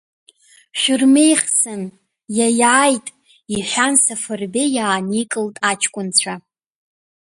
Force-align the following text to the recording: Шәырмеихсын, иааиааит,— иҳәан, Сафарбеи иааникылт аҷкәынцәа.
Шәырмеихсын, 0.79 1.81
иааиааит,— 2.37 3.05
иҳәан, 3.55 3.93
Сафарбеи 4.03 4.69
иааникылт 4.77 5.55
аҷкәынцәа. 5.69 6.33